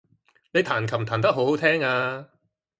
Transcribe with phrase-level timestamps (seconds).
[0.51, 2.27] 你彈琴彈得好好聽呀